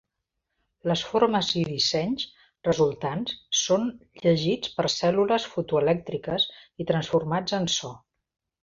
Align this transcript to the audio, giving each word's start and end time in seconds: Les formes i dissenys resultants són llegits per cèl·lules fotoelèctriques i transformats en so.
Les 0.91 1.01
formes 1.09 1.49
i 1.59 1.65
dissenys 1.73 2.25
resultants 2.69 3.35
són 3.65 3.87
llegits 4.25 4.75
per 4.79 4.89
cèl·lules 4.97 5.49
fotoelèctriques 5.55 6.53
i 6.85 6.93
transformats 6.95 7.61
en 7.63 7.75
so. 7.81 7.97